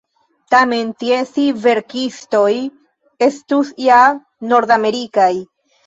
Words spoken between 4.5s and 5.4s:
nordamerikaj.